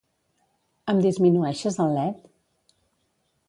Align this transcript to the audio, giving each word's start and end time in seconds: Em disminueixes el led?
Em 0.93 1.03
disminueixes 1.07 1.79
el 1.87 1.95
led? 1.99 2.27